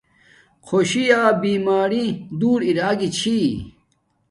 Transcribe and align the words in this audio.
خوشی 0.61 1.01
یا 1.09 1.23
بیماری 1.43 2.05
دور 2.39 2.59
ارا 2.69 2.91
گی 2.99 3.09
چھی 3.17 3.37